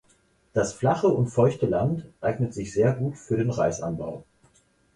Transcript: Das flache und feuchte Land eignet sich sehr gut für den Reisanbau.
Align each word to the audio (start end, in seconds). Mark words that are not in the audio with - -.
Das 0.53 0.73
flache 0.73 1.09
und 1.09 1.27
feuchte 1.27 1.67
Land 1.67 2.07
eignet 2.21 2.55
sich 2.55 2.73
sehr 2.73 2.93
gut 2.93 3.17
für 3.19 3.37
den 3.37 3.51
Reisanbau. 3.51 4.23